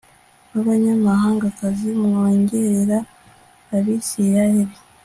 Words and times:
b 0.51 0.53
abanyamahangakazi 0.61 1.89
mwongerera 2.03 2.97
abisirayeli 3.75 4.75